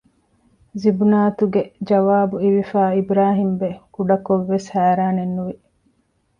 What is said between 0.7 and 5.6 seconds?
ޒިބްނާތުގެ ޖަވާބު އިވިފައި އިބްރާހީމްބެ ކުޑަކޮށްވެސް ހައިރާނެއްނުވެ